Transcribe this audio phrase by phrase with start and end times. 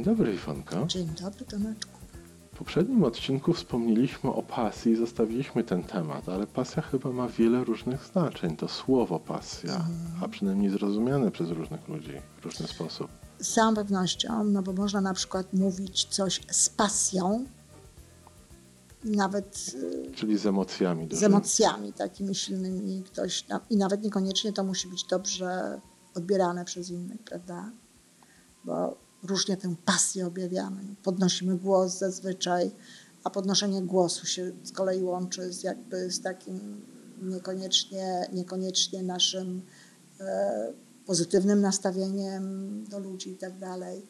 [0.00, 0.86] Dzień dobry, Iwonko.
[0.86, 1.92] Dzień dobry, Tomeczku.
[2.54, 7.64] W poprzednim odcinku wspomnieliśmy o pasji i zostawiliśmy ten temat, ale pasja chyba ma wiele
[7.64, 8.56] różnych znaczeń.
[8.56, 9.84] To słowo pasja,
[10.22, 13.08] a przynajmniej zrozumiane przez różnych ludzi w różny sposób.
[13.38, 17.44] Z całą pewnością, no bo można na przykład mówić coś z pasją,
[19.04, 21.06] nawet y, Czyli z emocjami.
[21.06, 21.26] z dużymi.
[21.26, 23.02] emocjami takimi silnymi.
[23.02, 25.80] Ktoś, na- I nawet niekoniecznie to musi być dobrze
[26.14, 27.70] odbierane przez innych, prawda?
[28.64, 30.82] Bo różnie tę pasję objawiamy.
[31.02, 32.70] Podnosimy głos zazwyczaj,
[33.24, 36.86] a podnoszenie głosu się z kolei łączy z jakby z takim
[37.22, 39.62] niekoniecznie, niekoniecznie naszym
[40.20, 40.72] e,
[41.06, 44.06] pozytywnym nastawieniem do ludzi i tak dalej.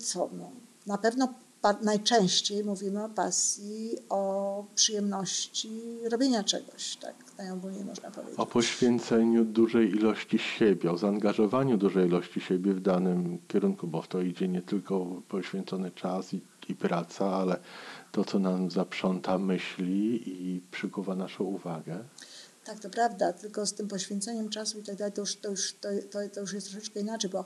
[0.00, 0.30] Co?
[0.32, 0.52] No,
[0.86, 1.34] na pewno
[1.72, 5.70] najczęściej mówimy o pasji, o przyjemności
[6.10, 8.38] robienia czegoś, tak najogólniej można powiedzieć.
[8.38, 14.08] O poświęceniu dużej ilości siebie, o zaangażowaniu dużej ilości siebie w danym kierunku, bo w
[14.08, 17.56] to idzie nie tylko poświęcony czas i, i praca, ale
[18.12, 22.04] to, co nam zaprząta myśli i przykuwa naszą uwagę.
[22.64, 25.74] Tak, to prawda, tylko z tym poświęceniem czasu i tak dalej, to już, to już,
[25.80, 27.44] to, to, to już jest troszeczkę inaczej, bo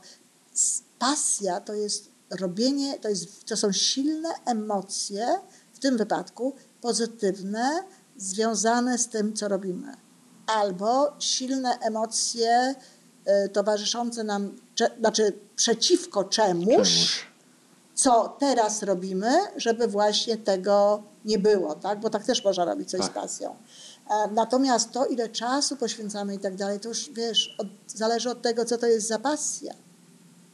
[0.98, 5.26] pasja to jest robienie, to, jest, to są silne emocje,
[5.72, 7.82] w tym wypadku pozytywne,
[8.16, 9.94] związane z tym, co robimy.
[10.46, 12.74] Albo silne emocje
[13.44, 17.26] y, towarzyszące nam, cze, znaczy przeciwko czemuś, Czemuś.
[17.94, 22.00] co teraz robimy, żeby właśnie tego nie było, tak?
[22.00, 23.10] Bo tak też można robić coś Tak.
[23.10, 23.56] z pasją.
[24.10, 28.42] E, Natomiast to, ile czasu poświęcamy i tak dalej, to już wiesz, od, zależy od
[28.42, 29.74] tego, co to jest za pasja.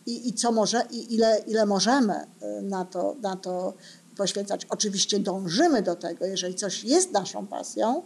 [0.07, 3.75] I, i co może, i ile, ile możemy e, na to, na to
[4.17, 4.65] poświęcać.
[4.65, 8.03] Oczywiście dążymy do tego, jeżeli coś jest naszą pasją,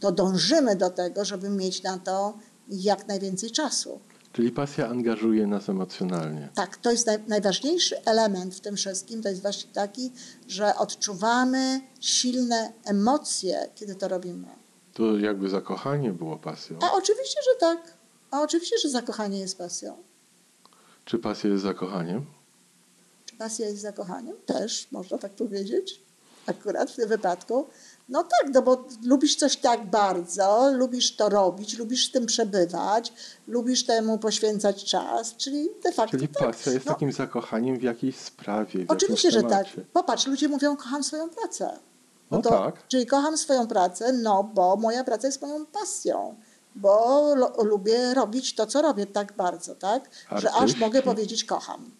[0.00, 2.38] to dążymy do tego, żeby mieć na to
[2.68, 4.00] jak najwięcej czasu.
[4.32, 6.48] Czyli pasja angażuje nas emocjonalnie.
[6.54, 10.12] Tak, to jest naj, najważniejszy element w tym wszystkim, to jest właśnie taki,
[10.48, 14.48] że odczuwamy silne emocje, kiedy to robimy.
[14.92, 16.78] To jakby zakochanie było pasją.
[16.82, 17.96] A oczywiście, że tak.
[18.30, 19.96] A oczywiście, że zakochanie jest pasją.
[21.04, 22.24] Czy pasja jest zakochaniem?
[23.26, 24.36] Czy pasja jest zakochaniem?
[24.46, 26.00] Też, można tak powiedzieć.
[26.46, 27.66] Akurat w tym wypadku.
[28.08, 33.12] No tak, no bo lubisz coś tak bardzo, lubisz to robić, lubisz z tym przebywać,
[33.48, 36.46] lubisz temu poświęcać czas, czyli de facto Czyli tak.
[36.48, 38.86] pasja jest No, takim zakochaniem w jakiejś sprawie.
[38.86, 39.66] W Oczywiście, że tak.
[39.92, 41.78] Popatrz, ludzie mówią, kocham swoją pracę.
[42.30, 42.88] No to, tak.
[42.88, 46.34] Czyli kocham swoją pracę, no bo moja praca jest moją pasją.
[46.74, 50.10] Bo lo, lubię robić to, co robię tak bardzo, tak?
[50.30, 50.80] Że aż Artyści.
[50.80, 51.90] mogę powiedzieć kocham.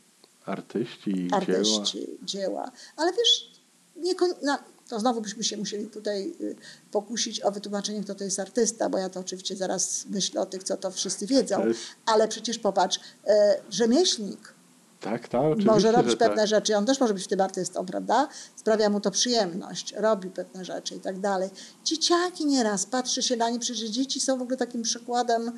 [0.46, 1.36] Artyści i dzieła.
[1.36, 2.70] Artyści, dzieła.
[2.96, 3.52] Ale wiesz,
[3.96, 4.58] nie, no,
[4.88, 6.56] to znowu byśmy się musieli tutaj y,
[6.90, 10.62] pokusić o wytłumaczenie, kto to jest artysta, bo ja to oczywiście zaraz myślę o tych,
[10.64, 11.64] co to wszyscy wiedzą.
[12.06, 14.54] Ale przecież popatrz, e, rzemieślnik,
[15.04, 16.46] Tak, tak, oczywiście, może robić że pewne tak.
[16.46, 18.28] rzeczy, on też może być w tym artystą, prawda?
[18.56, 21.50] Sprawia mu to przyjemność, robi pewne rzeczy i tak dalej.
[21.84, 25.52] Dzieciaki nieraz, patrzy się na nie, przecież dzieci są w ogóle takim przykładem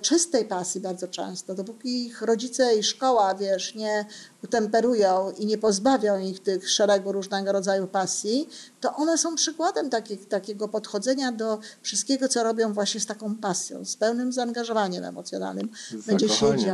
[0.00, 1.54] czystej pasji bardzo często.
[1.54, 4.06] Dopóki ich rodzice i szkoła, wiesz, nie
[4.44, 8.48] utemperują i nie pozbawią ich tych szeregu różnego rodzaju pasji,
[8.80, 13.84] to one są przykładem takich, takiego podchodzenia do wszystkiego, co robią właśnie z taką pasją,
[13.84, 15.68] z pełnym zaangażowaniem emocjonalnym.
[15.90, 16.28] Z Będzie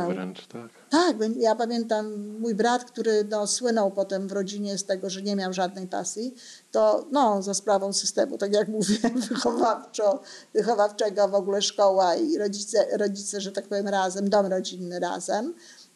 [0.07, 0.69] wręcz, tak.
[0.89, 5.35] Tak, ja pamiętam mój brat, który no, słynął potem w rodzinie z tego, że nie
[5.35, 6.35] miał żadnej pasji,
[6.75, 10.19] to no, za sprawą systemu, tak jak mówiłem, wychowawczo,
[10.53, 15.53] wychowawczego w ogóle szkoła i rodzice, rodzice, że tak powiem, razem, dom rodzinny razem.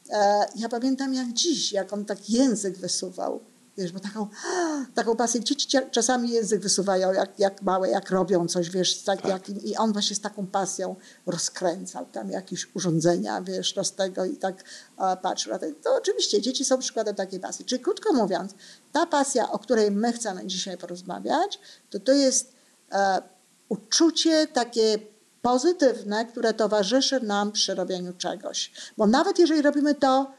[0.09, 3.40] E, ja pamiętam jak dziś, jak on tak język wysuwał.
[3.79, 4.28] Wiesz, bo taką,
[4.96, 9.31] taką pasję, dzieci czasami język wysuwają jak, jak małe, jak robią coś, wiesz, tak, Tak.
[9.31, 10.96] jak, i on właśnie z taką pasją
[11.26, 14.64] rozkręcał tam jakieś urządzenia, wiesz, z tego i tak
[14.97, 15.53] e, patrzył.
[15.53, 15.66] na to.
[15.84, 17.66] To oczywiście dzieci są przykładem takiej pasji.
[17.66, 18.53] Czyli krótko mówiąc,
[18.91, 21.59] ta pasja, o której my chcemy dzisiaj porozmawiać,
[21.90, 22.53] to to jest
[22.91, 23.22] e,
[23.70, 24.99] uczucie takie
[25.41, 28.72] pozytywne, które towarzyszy nam przy robieniu czegoś.
[28.97, 30.31] Bo nawet jeżeli robimy to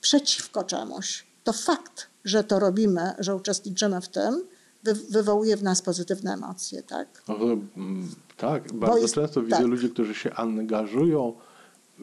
[0.00, 4.44] przeciwko czemuś, to fakt, że to robimy, że uczestniczymy w tym,
[4.84, 7.22] wy, wywołuje w nas pozytywne emocje, tak?
[7.28, 7.34] No,
[7.76, 9.66] mm, tak, bardzo jest- często widzę tak.
[9.66, 11.32] ludzi, którzy się angażują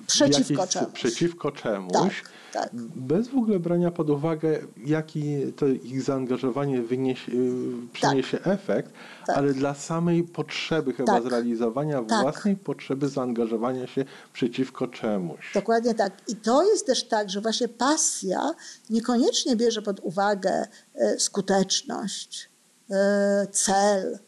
[0.07, 0.93] Przeciwko jakiś, czemuś.
[0.93, 2.11] przeciwko czemuś, Tak,
[2.53, 2.69] tak.
[2.95, 8.93] bez w ogóle brania pod uwagę, jaki to ich zaangażowanie wyniesie, y, przyniesie efekt,
[9.27, 9.37] Tak.
[9.37, 11.23] ale dla samej potrzeby chyba Tak.
[11.23, 12.21] zrealizowania Tak.
[12.21, 15.51] własnej potrzeby zaangażowania się przeciwko czemuś.
[15.53, 16.13] Dokładnie tak.
[16.27, 18.53] I to jest też tak, że właśnie pasja
[18.89, 22.49] niekoniecznie bierze pod uwagę e, skuteczność,
[22.91, 24.19] e, cel,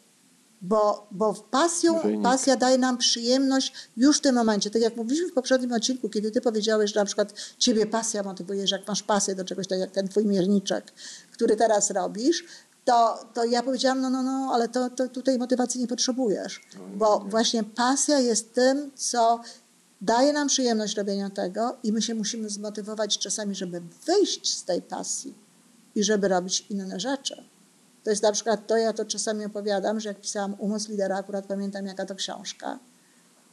[0.62, 2.22] Bo, bo pasją, Wynik.
[2.22, 4.70] pasja daje nam przyjemność już w tym momencie.
[4.70, 8.66] Tak jak mówiliśmy w poprzednim odcinku, kiedy ty powiedziałeś, że na przykład ciebie pasja motywuje,
[8.66, 10.92] że jak masz pasję do czegoś, tak jak ten twój mierniczek,
[11.32, 12.44] który teraz robisz,
[12.84, 16.60] to, to ja powiedziałam, no, no, no, ale to, to tutaj motywacji nie potrzebujesz.
[16.94, 19.40] Bo właśnie pasja jest tym, co
[20.00, 24.82] daje nam przyjemność robienia tego i my się musimy zmotywować czasami, żeby wyjść z tej
[24.82, 25.34] pasji
[25.94, 27.44] i żeby robić inne rzeczy.
[28.06, 31.46] To jest na przykład to, ja to czasami opowiadam, że jak pisałam Umysł Lidera, akurat
[31.46, 32.78] pamiętam jaka to książka,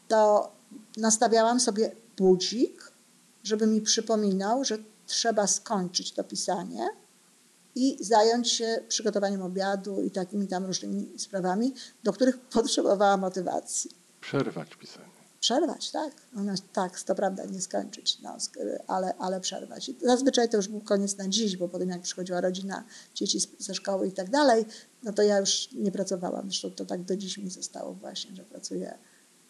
[0.08, 0.52] to
[0.98, 2.92] nastawiałam sobie budzik,
[3.44, 4.78] żeby mi przypominał, że
[5.08, 6.88] trzeba skończyć to pisanie
[7.76, 11.74] i zająć się przygotowaniem obiadu i takimi tam różnymi sprawami,
[12.04, 13.92] do których potrzebowała motywacji.
[14.22, 15.13] Przerwać pisanie.
[15.44, 16.14] Przerwać, tak.
[16.34, 18.38] Natomiast tak, to prawda, nie skończyć, no,
[18.88, 19.90] ale, ale przerwać.
[19.90, 22.84] I zazwyczaj to już był koniec na dziś, bo potem jak przychodziła rodzina,
[23.16, 24.66] dzieci ze szkoły i tak dalej,
[25.04, 26.46] no to ja już nie pracowałam.
[26.46, 28.98] Zresztą to tak do dziś mi zostało właśnie, że pracuję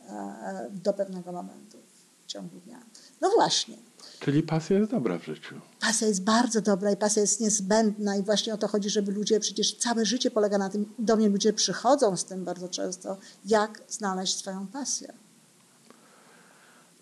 [0.09, 1.77] e, do pewnego momentu
[2.23, 2.83] w ciągu dnia.
[3.21, 3.77] No właśnie.
[4.19, 5.61] Czyli pasja jest dobra w życiu.
[5.79, 9.39] Pasja jest bardzo dobra i pasja jest niezbędna i właśnie o to chodzi, żeby ludzie,
[9.39, 13.81] przecież całe życie polega na tym, do mnie ludzie przychodzą z tym bardzo często, jak
[13.89, 15.22] znaleźć swoją pasję.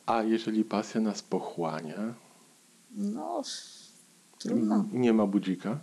[0.05, 2.13] A jeżeli pasja nas pochłania,
[2.91, 3.41] No,
[4.39, 4.85] trudno.
[4.93, 5.79] nie ma budzika?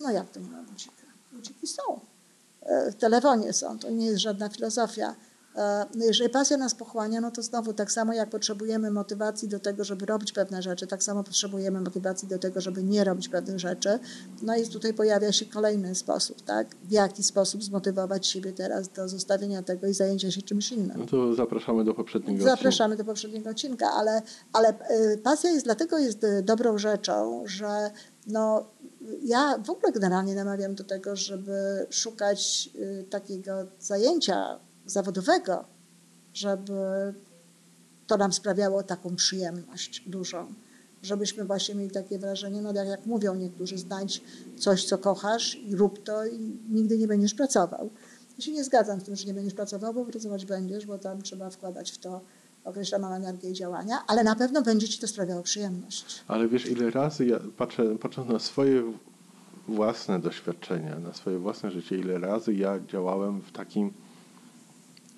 [0.00, 1.02] No jak to nie ma budzika?
[1.32, 2.00] Budziki są.
[2.62, 5.14] E, W telefonie są, to nie jest żadna filozofia.
[5.56, 9.84] E, Jeżeli pasja nas pochłania, no to znowu tak samo jak potrzebujemy motywacji do tego,
[9.84, 13.98] żeby robić pewne rzeczy, tak samo potrzebujemy motywacji do tego, żeby nie robić pewnych rzeczy.
[14.42, 16.76] No i tutaj pojawia się kolejny sposób, tak?
[16.84, 20.98] W jaki sposób zmotywować siebie teraz do zostawienia tego i zajęcia się czymś innym.
[20.98, 24.22] No to zapraszamy do poprzedniego Zapraszamy do poprzedniego odcinka, ale,
[24.52, 24.70] ale
[25.14, 27.90] y, pasja jest dlatego jest y, dobrą rzeczą, że
[28.26, 28.66] no,
[29.22, 32.70] ja w ogóle generalnie namawiam do tego, żeby szukać
[33.10, 35.64] takiego zajęcia zawodowego,
[36.34, 36.72] żeby
[38.06, 40.46] to nam sprawiało taką przyjemność dużą.
[41.02, 44.22] Żebyśmy właśnie mieli takie wrażenie, no jak, jak mówią niektórzy, znajdź
[44.58, 47.90] coś, co kochasz i rób to i nigdy nie będziesz pracował.
[48.38, 51.22] Ja się nie zgadzam z tym, że nie będziesz pracował, bo pracować będziesz, bo tam
[51.22, 52.20] trzeba wkładać w to
[52.64, 56.24] określoną energię działania, ale na pewno będzie ci to sprawiało przyjemność.
[56.28, 58.92] Ale wiesz, ile razy ja patrzę, patrząc na swoje
[59.68, 63.92] własne doświadczenia, na swoje własne życie, ile razy ja działałem w takim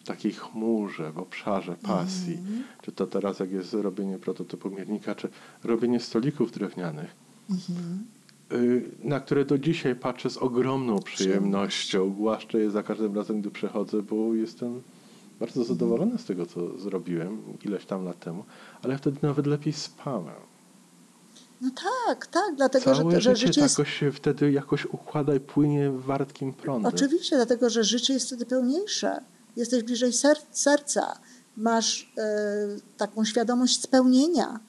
[0.08, 2.34] takiej chmurze, w obszarze pasji.
[2.34, 2.62] Mhm.
[2.82, 5.28] Czy to teraz, jak jest robienie prototypu miernika, czy
[5.64, 7.10] robienie stolików drewnianych,
[7.50, 8.04] Mhm.
[8.52, 12.10] y, na które do dzisiaj patrzę z ogromną przyjemnością.
[12.10, 14.82] Głaszczę je za każdym razem, gdy przechodzę, bo jestem
[15.40, 18.44] bardzo zadowolony z tego, co zrobiłem ileś tam lat temu,
[18.82, 20.34] ale wtedy nawet lepiej spałem.
[21.60, 21.70] No
[22.06, 23.78] tak, tak, dlatego że, Całe że życie życie jest.
[23.78, 26.92] jakoś się wtedy jakoś układa i płynie wartkim prądem.
[26.94, 29.20] Oczywiście, dlatego że życie jest wtedy pełniejsze.
[29.56, 31.18] Jesteś bliżej ser serca,
[31.56, 32.22] masz e,
[32.96, 34.60] taką świadomość spełnienia.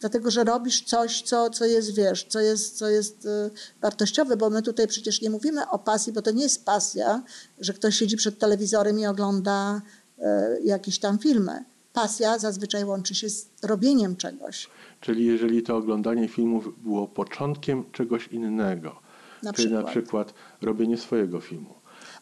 [0.00, 3.50] Dlatego, że robisz coś, co, co jest, wiesz, co jest, co jest e,
[3.82, 7.22] wartościowe, bo my tutaj przecież nie mówimy o pasji, bo to nie jest pasja,
[7.60, 9.82] że ktoś siedzi przed telewizorem i ogląda
[10.18, 11.64] e, jakieś tam filmy.
[11.92, 14.68] Pasja zazwyczaj łączy się z robieniem czegoś.
[15.00, 19.00] Czyli jeżeli to oglądanie filmów było początkiem czegoś innego,
[19.42, 19.90] Na czyli na przykład.
[19.92, 21.74] przykład robienie swojego filmu,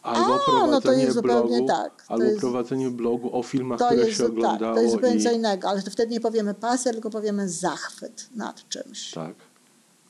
[0.02, 2.04] albo A, prowadzenie no to jest zupełnie blogu, tak.
[2.08, 4.58] Albo jest- prowadzenie blogu o filmach, które jest, się oglądało.
[4.58, 5.22] tak, to jest zupełnie i...
[5.22, 9.10] co innego, ale to wtedy nie powiemy pasja, tylko powiemy zachwyt nad czymś.
[9.10, 9.34] Tak.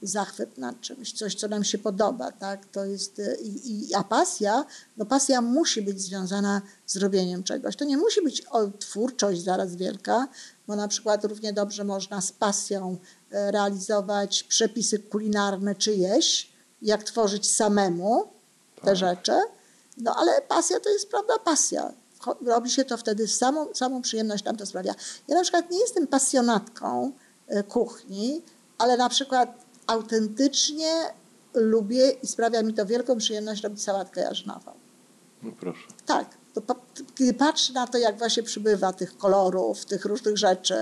[0.03, 2.67] Zachwyt nad czymś, coś, co nam się podoba, tak?
[2.67, 4.65] To jest, y, i, i, a pasja,
[4.97, 7.77] no pasja musi być związana z robieniem czegoś.
[7.77, 10.29] To nie musi być o, twórczość zaraz wielka,
[10.67, 12.97] bo na przykład równie dobrze można z pasją
[13.31, 18.25] e, realizować przepisy kulinarne czyjeś, jak tworzyć samemu
[18.77, 18.97] te Tak.
[18.97, 19.33] rzeczy.
[19.97, 21.93] No ale pasja to jest, prawda, pasja.
[22.47, 24.95] Robi się to wtedy, samą, samą przyjemność nam to sprawia.
[25.29, 27.13] Ja na przykład nie jestem pasjonatką
[27.47, 28.43] e, kuchni,
[28.79, 30.93] ale na przykład autentycznie
[31.55, 34.73] lubię i sprawia mi to wielką przyjemność robić sałatkę jarzynową.
[35.43, 35.89] No proszę.
[36.07, 36.27] Tak,
[37.15, 40.75] kiedy patrzę na to, jak właśnie przybywa tych kolorów, tych różnych rzeczy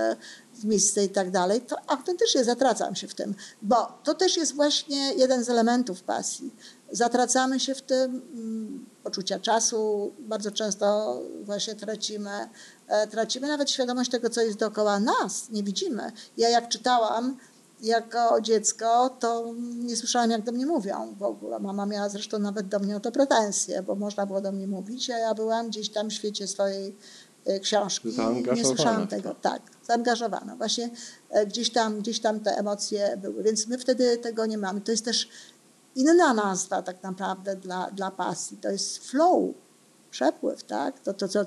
[0.53, 4.55] w misce i tak dalej, to autentycznie zatracam się w tym, bo to też jest
[4.55, 6.55] właśnie jeden z elementów pasji.
[6.91, 12.49] Zatracamy się w tym, mm, poczucia czasu bardzo często właśnie tracimy,
[12.87, 16.11] e, tracimy nawet świadomość tego, co jest dookoła nas, nie widzimy.
[16.37, 17.37] Ja jak czytałam
[17.81, 21.59] jako dziecko, to nie słyszałam, jak do mnie mówią w ogóle.
[21.59, 25.09] Mama miała zresztą nawet do mnie o to pretensje, bo można było do mnie mówić,
[25.09, 26.95] a ja byłam gdzieś tam w świecie swojej
[27.45, 28.09] e, książki.
[28.55, 29.35] Nie słyszałam tego.
[29.41, 30.55] Tak, zaangażowana.
[30.55, 30.89] Właśnie
[31.29, 34.81] e, gdzieś tam, gdzieś tam te emocje były, więc my wtedy tego nie mamy.
[34.81, 35.29] To jest też
[35.95, 38.57] inna nazwa tak naprawdę dla, dla pasji.
[38.57, 39.53] To jest flow.
[40.11, 40.99] przepływ, tak?
[40.99, 41.45] To, to co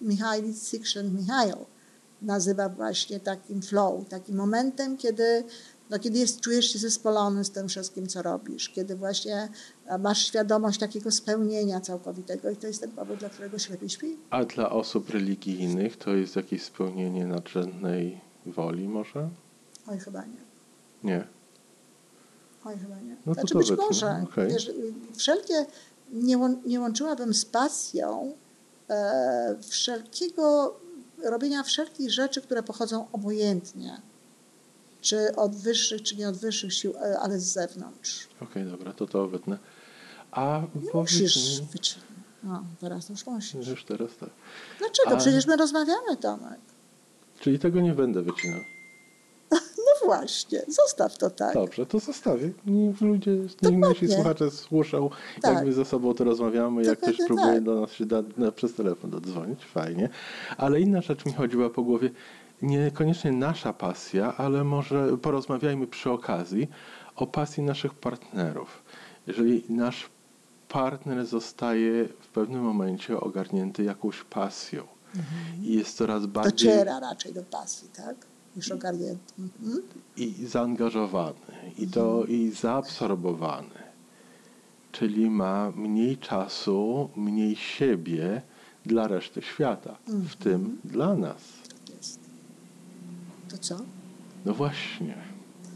[0.00, 0.32] Michał
[0.70, 1.52] Csikszentmihalyi
[2.22, 5.44] nazywa właśnie takim flow, takim momentem, kiedy,
[5.90, 9.48] no, kiedy jest, czujesz się zespolony z tym wszystkim, co robisz, kiedy właśnie
[9.98, 14.16] masz świadomość takiego spełnienia całkowitego i to jest ten powód, dla którego się lepiej śpi.
[14.30, 19.28] A dla osób religijnych to jest jakieś spełnienie nadrzędnej woli może?
[19.86, 20.42] Oj, chyba nie.
[21.04, 21.26] Nie.
[22.64, 23.16] Oj, chyba nie.
[23.26, 24.24] No znaczy to być może.
[24.32, 24.48] okej.
[24.52, 24.70] Wiesz,
[25.16, 25.66] wszelkie,
[26.12, 28.32] nie, łą- nie łączyłabym z pasją
[28.90, 30.76] e, wszelkiego,
[31.24, 34.00] robienia wszelkich rzeczy, które pochodzą obojętnie.
[35.00, 38.28] Czy od wyższych, czy nie od wyższych sił, e, ale z zewnątrz.
[38.40, 39.58] Okej, dobra, to to wytnę.
[40.30, 41.66] A Nie powiedz musisz mi.
[42.42, 43.68] No, teraz już musisz.
[43.68, 44.30] już teraz tak.
[44.78, 45.10] Dlaczego?
[45.10, 46.60] A- Przecież my rozmawiamy, Tomek.
[47.40, 48.60] Czyli tego nie będę wycinał.
[50.18, 51.54] Właśnie, zostaw to tak.
[51.54, 52.50] Dobrze, to zostawię.
[52.66, 53.30] Niech ludzie,
[53.62, 55.10] niech nasi słuchacze słyszą,
[55.42, 55.54] Tak.
[55.54, 57.62] jak my ze sobą to rozmawiamy, jak ktoś próbuje tak.
[57.62, 60.08] do nas się da, na, przez telefon dodzwonić, fajnie.
[60.56, 62.10] Ale inna rzecz mi chodziła po głowie,
[62.62, 66.68] niekoniecznie nasza pasja, ale może porozmawiajmy przy okazji
[67.16, 68.82] o pasji naszych partnerów.
[69.26, 70.10] Jeżeli nasz
[70.68, 74.86] partner zostaje w pewnym momencie ogarnięty jakąś pasją
[75.62, 78.31] i jest coraz bardziej Dociera raczej do pasji, tak?
[78.56, 79.32] Niż ogarnięty.
[79.38, 79.82] Mhm.
[80.16, 83.82] i zaangażowany, i to i zaabsorbowany,
[84.92, 88.42] czyli ma mniej czasu, mniej siebie
[88.86, 91.42] dla reszty świata, w tym dla nas.
[91.68, 92.20] Tak jest.
[93.50, 93.76] To co?
[94.44, 95.14] No właśnie,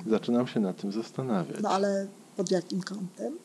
[0.06, 1.60] zaczynam się nad tym zastanawiać.
[1.62, 2.06] No ale
[2.36, 3.38] pod jakim kątem?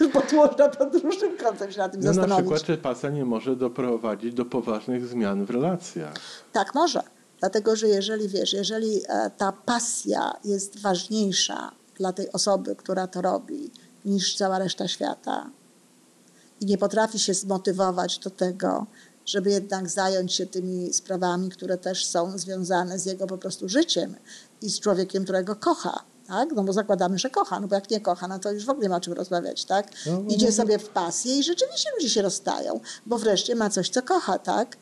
[0.14, 3.24] Bo tu można pod różnym kątem się na tym No na przykład, czy pasja nie
[3.24, 6.14] może doprowadzić do poważnych zmian w relacjach.
[6.52, 7.02] Tak może.
[7.40, 13.22] Dlatego, że jeżeli wiesz, jeżeli e, ta pasja jest ważniejsza dla tej osoby, która to
[13.22, 13.70] robi,
[14.04, 15.50] niż cała reszta świata
[16.60, 18.86] i nie potrafi się zmotywować do tego,
[19.26, 24.16] żeby jednak zająć się tymi sprawami, które też są związane z jego po prostu życiem
[24.62, 26.04] i z człowiekiem, którego kocha.
[26.28, 26.48] Tak?
[26.56, 28.82] No bo zakładamy, że kocha, no bo jak nie kocha, no to już w ogóle
[28.82, 29.90] nie ma czym rozmawiać, tak?
[30.06, 30.52] No, no, Idzie no.
[30.52, 34.76] sobie w pasję i rzeczywiście ludzie się rozstają, bo wreszcie ma coś, co kocha, tak?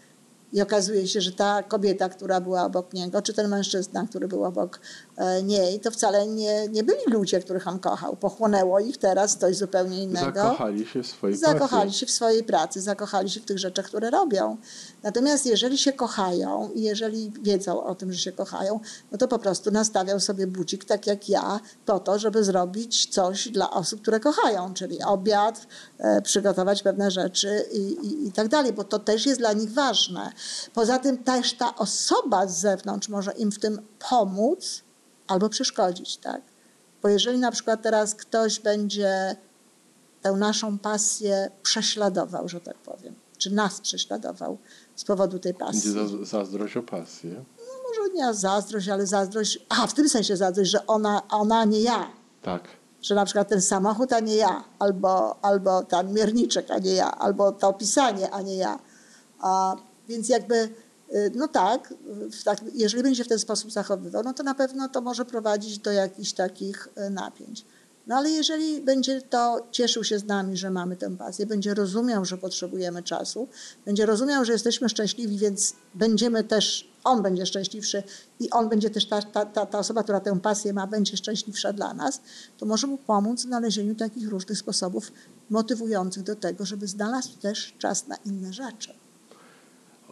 [0.54, 4.44] I okazuje się, że ta kobieta, która była obok niego, czy ten mężczyzna, który był
[4.44, 4.80] obok
[5.16, 8.16] e, niej, to wcale nie, nie byli ludzie, których on kochał.
[8.16, 10.42] Pochłonęło ich teraz coś zupełnie innego.
[10.42, 11.98] Zakochali się w swojej Zakochali pasji.
[11.98, 14.56] się w swojej pracy, zakochali się w tych rzeczach, które robią.
[15.02, 18.80] Natomiast jeżeli się kochają i jeżeli wiedzą o tym, że się kochają,
[19.12, 23.48] no to po prostu nastawiał sobie budzik, tak jak ja, po to, żeby zrobić coś
[23.48, 25.66] dla osób, które kochają, czyli obiad,
[25.98, 29.72] e, przygotować pewne rzeczy i, i, i tak dalej, bo to też jest dla nich
[29.72, 30.32] ważne.
[30.74, 34.82] Poza tym też ta osoba z zewnątrz może im w tym pomóc
[35.26, 36.42] albo przeszkodzić, tak?
[37.02, 39.36] Bo jeżeli na przykład teraz ktoś będzie
[40.22, 44.58] tę naszą pasję prześladował, że tak powiem, czy nas prześladował
[44.96, 45.92] z powodu tej pasji.
[45.94, 47.44] Będzie za- zazdrość o pasję.
[47.58, 51.64] No może nie zazdrość, ale zazdrość, aha, w tym sensie zazdrość, że ona, ona a
[51.64, 52.10] nie ja.
[52.42, 52.62] Tak.
[53.02, 57.10] Że na przykład ten samochód, a nie ja, albo, albo ten mierniczek, a nie ja,
[57.18, 58.78] albo to opisanie, a nie ja.
[59.40, 59.76] A,
[60.08, 60.54] więc jakby,
[61.14, 61.94] y, no tak,
[62.44, 65.92] tak, jeżeli będzie w ten sposób zachowywał, no to na pewno to może prowadzić do
[65.92, 67.64] jakichś takich y, napięć.
[68.06, 72.24] No ale jeżeli będzie to cieszył się z nami, że mamy tę pasję, będzie rozumiał,
[72.24, 73.48] że potrzebujemy czasu,
[73.84, 78.02] będzie rozumiał, że jesteśmy szczęśliwi, więc będziemy też, on będzie szczęśliwszy
[78.40, 81.94] i on będzie też, ta, ta, ta osoba, która tę pasję ma, będzie szczęśliwsza dla
[81.94, 82.20] nas,
[82.58, 85.12] to może mu pomóc w znalezieniu takich różnych sposobów
[85.50, 89.03] motywujących do tego, żeby znalazł też czas na inne rzeczy.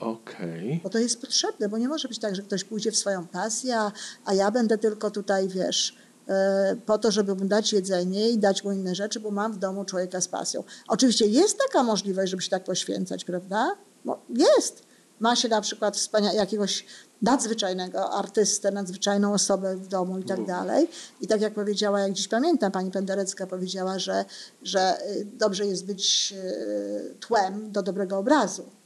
[0.02, 0.80] Okej.
[0.82, 3.78] Bo to jest potrzebne, bo nie może być tak, że ktoś pójdzie w swoją pasję,
[3.78, 3.92] a,
[4.25, 5.97] a ja będę tylko tutaj, wiesz,
[6.28, 9.59] e, po to, żeby mu dać jedzenie i dać mu inne rzeczy, bo mam w
[9.59, 10.64] domu człowieka z pasją.
[10.88, 13.76] Oczywiście jest taka możliwość, żeby się tak poświęcać, prawda?
[14.04, 14.82] No, jest.
[15.21, 16.87] Ma się na przykład wspania- jakiegoś
[17.23, 20.88] nadzwyczajnego artystę, nadzwyczajną osobę w domu i tak dalej.
[21.21, 24.25] I tak jak powiedziała, jak dziś pamiętam, pani Penderecka powiedziała, że,
[24.62, 28.82] że y, dobrze jest być y, tłem do dobrego obrazu.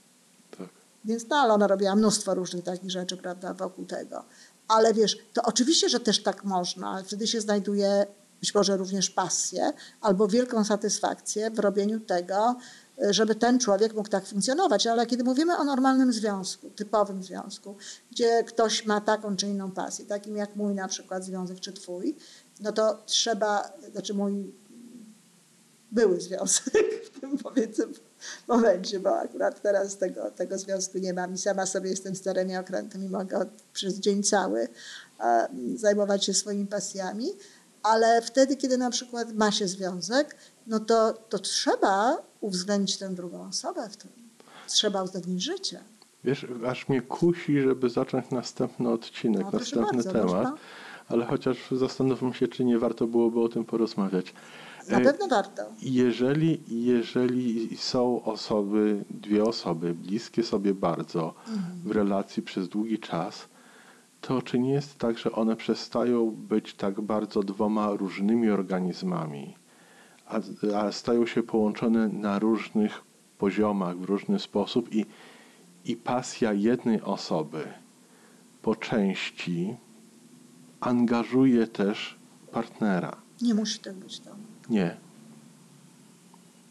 [1.06, 4.24] Więc no, ale ona robiła mnóstwo różnych takich rzeczy, prawda, wokół tego.
[4.68, 8.06] Ale wiesz, to oczywiście, że też tak można, ale wtedy się znajduje
[8.40, 12.56] być może również pasję albo wielką satysfakcję w robieniu tego,
[13.10, 14.86] żeby ten człowiek mógł tak funkcjonować.
[14.86, 17.76] Ale kiedy mówimy o normalnym związku, typowym związku,
[18.10, 22.16] gdzie ktoś ma taką czy inną pasję, takim jak mój na przykład związek czy twój,
[22.60, 24.54] no to trzeba, znaczy mój
[25.92, 27.86] były związek w tym powiedzmy
[28.48, 32.56] momencie, bo akurat teraz tego, tego związku nie mam i sama sobie jestem starym i
[32.56, 34.68] okrętem i mogę przez dzień cały
[35.76, 37.26] zajmować się swoimi pasjami,
[37.82, 43.48] ale wtedy, kiedy na przykład ma się związek, no to, to trzeba uwzględnić tę drugą
[43.48, 44.10] osobę w tym.
[44.68, 45.80] trzeba uzgodnić życie.
[46.24, 50.54] Wiesz, aż mnie kusi, żeby zacząć następny odcinek, No, następny bardzo, temat, można.
[51.08, 54.34] ale chociaż zastanówmy się, czy nie warto byłoby o tym porozmawiać.
[54.90, 55.62] Na E, pewno warto.
[55.82, 61.34] Jeżeli, jeżeli są osoby, dwie osoby, bliskie sobie bardzo
[61.84, 63.48] w relacji przez długi czas,
[64.20, 69.54] to czy nie jest tak, że one przestają być tak bardzo dwoma różnymi organizmami,
[70.26, 70.40] a,
[70.76, 73.02] a stają się połączone na różnych
[73.38, 75.06] poziomach, w różny sposób i,
[75.84, 77.68] i pasja jednej osoby
[78.62, 79.76] po części
[80.80, 82.18] angażuje też
[82.52, 83.16] partnera.
[83.42, 84.20] Nie musi tak być.
[84.20, 84.30] To.
[84.68, 84.96] Nie.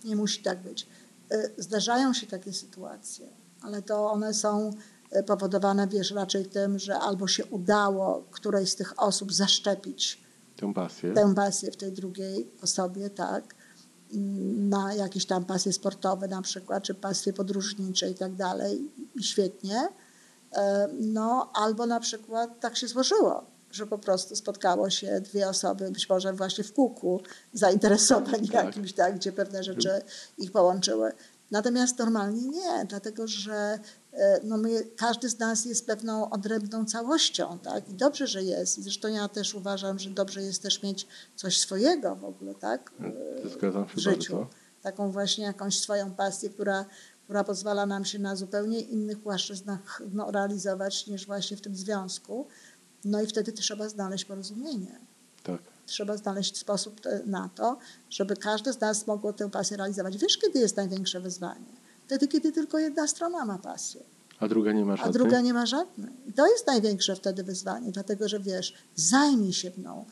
[0.03, 0.87] Nie musi tak być.
[1.31, 3.27] Y, Zdarzają się takie sytuacje,
[3.61, 4.71] ale to one są
[5.19, 10.21] y, powodowane, wiesz, raczej tym, że albo się udało którejś z tych osób zaszczepić
[10.57, 11.13] Tę pasję.
[11.13, 13.55] tę pasję w tej drugiej osobie, tak,
[14.57, 19.87] na jakieś tam pasje sportowe na przykład, czy pasje podróżnicze i tak dalej, i świetnie.
[20.53, 23.43] E, No, albo na przykład tak się złożyło,
[23.75, 27.21] że po prostu spotkało się dwie osoby, być może właśnie w kółku
[27.53, 28.65] zainteresowań Tak.
[28.65, 30.01] jakimś, tak, gdzie pewne rzeczy
[30.37, 31.11] ich połączyły.
[31.51, 33.79] Natomiast normalnie nie, dlatego że
[34.13, 37.89] e, no my, każdy z nas jest pewną odrębną całością, tak?
[37.89, 38.77] I dobrze, że jest.
[38.77, 42.91] I zresztą ja też uważam, że dobrze jest też mieć coś swojego w ogóle, tak?
[43.53, 44.35] Zgadzam się w życiu.
[44.35, 44.49] bardzo.
[44.81, 46.85] Taką właśnie jakąś swoją pasję, która,
[47.23, 52.47] która pozwala nam się na zupełnie innych płaszczyznach no, realizować niż właśnie w tym związku.
[53.05, 54.99] No i wtedy trzeba znaleźć porozumienie.
[55.43, 55.61] Tak.
[55.85, 57.77] Trzeba znaleźć sposób e, na to,
[58.09, 60.17] żeby każdy z nas mogło tę pasję realizować.
[60.17, 61.75] Wiesz, kiedy jest największe wyzwanie?
[62.05, 64.03] Wtedy, kiedy tylko jedna strona ma pasję,
[64.39, 65.13] A druga nie ma a żadnej?
[65.13, 66.11] druga nie ma żadnej.
[66.27, 70.05] I to jest największe wtedy wyzwanie, dlatego że wiesz, zajmij się mną.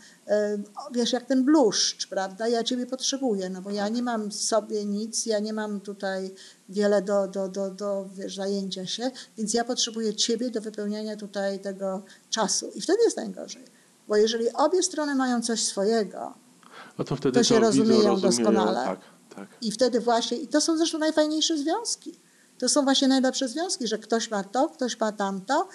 [0.92, 2.48] Wiesz, jak ten bluszcz, prawda?
[2.48, 6.32] Ja ciebie potrzebuję, no bo ja nie mam w sobie nic, ja nie mam tutaj
[6.70, 11.60] wiele do, do, do, do wiesz, zajęcia się, więc ja potrzebuję ciebie do wypełniania tutaj
[11.60, 12.72] tego czasu.
[12.76, 13.64] I wtedy jest najgorzej.
[14.08, 16.34] Bo jeżeli obie strony mają coś swojego,
[16.98, 18.84] No to wtedy to się widzą, rozumieją doskonale.
[18.86, 19.00] Tak,
[19.36, 19.48] tak.
[19.62, 22.23] i wtedy właśnie, i to są zresztą najfajniejsze związki.
[22.64, 25.68] To są właśnie najlepsze związki, że ktoś ma to, ktoś ma tamto.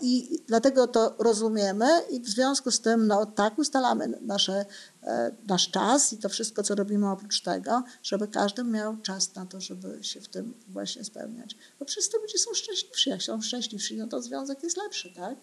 [0.00, 4.64] I dlatego to rozumiemy i w związku z tym no, tak ustalamy nasze,
[5.02, 9.46] e, nasz czas i to wszystko, co robimy oprócz tego, żeby każdy miał czas na
[9.46, 11.56] to, żeby się w tym właśnie spełniać.
[11.78, 13.10] Bo to ludzie są szczęśliwsi.
[13.10, 15.36] Jak są szczęśliwsi, no to związek jest lepszy, tak?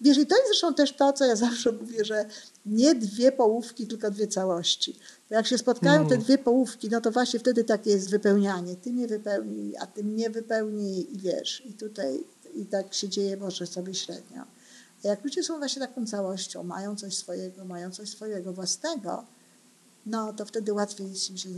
[0.00, 2.26] Wiesz, i to jest zresztą też to, co ja zawsze mówię, że
[2.66, 4.98] nie dwie połówki, tylko dwie całości.
[5.30, 8.76] Jak się spotkają te dwie połówki, no to właśnie wtedy takie jest wypełnianie.
[8.76, 13.36] Ty mnie wypełnij, a ty mnie wypełnij i wiesz, i tutaj i tak się dzieje
[13.36, 14.42] może sobie średnio.
[15.04, 19.26] A jak ludzie są właśnie taką całością, mają coś swojego, mają coś swojego własnego,
[20.06, 21.48] no to wtedy łatwiej jest im się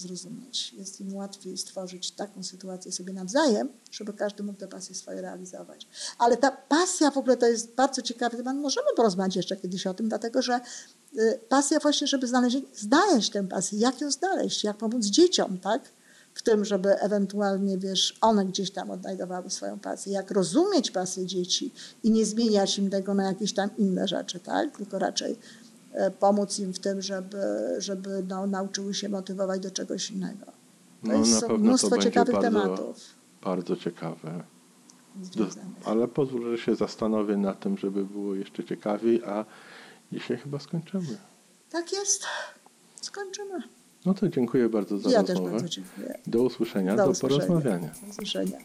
[0.00, 0.72] zrozumieć.
[0.72, 5.86] Jest im łatwiej stworzyć taką sytuację sobie nawzajem, żeby każdy mógł te pasje swoje realizować.
[6.18, 8.56] Ale ta pasja w ogóle to jest bardzo ciekawy temat.
[8.56, 10.60] Możemy porozmawiać jeszcze kiedyś o tym, dlatego że
[11.18, 15.82] y, pasja właśnie, żeby znaleźć, znaleźć tę pasję, jak ją znaleźć, jak pomóc dzieciom, tak?
[16.34, 21.72] W tym, żeby ewentualnie, wiesz, one gdzieś tam odnajdowały swoją pasję, jak rozumieć pasję dzieci
[22.02, 24.76] i nie zmieniać im tego na jakieś tam inne rzeczy, tak?
[24.76, 25.38] Tylko raczej
[26.18, 27.38] pomóc im w tym, żeby,
[27.78, 30.44] żeby no, nauczyły się motywować do czegoś innego.
[30.46, 30.52] To
[31.02, 33.00] No, jest na mnóstwo ciekawych bardzo- tematów
[33.44, 34.44] Bardzo ciekawe.
[35.36, 35.46] Do,
[35.84, 39.44] ale pozwól, że się zastanowię nad tym, żeby było jeszcze ciekawiej, a
[40.12, 41.18] dzisiaj chyba skończymy.
[41.70, 42.24] Tak jest.
[43.00, 43.62] Skończymy.
[44.06, 45.50] No to dziękuję bardzo za ja też rozmowę.
[45.50, 46.18] bardzo dziękuję.
[46.26, 47.46] Do usłyszenia, Do do, usłyszenia.
[47.46, 47.90] porozmawiania.
[48.02, 48.58] Do usłyszenia.